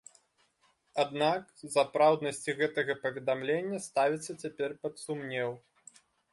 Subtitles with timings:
[1.03, 1.43] Аднак,
[1.75, 5.49] сапраўднасць і гэтага паведамлення ставіцца цяпер пад сумнеў.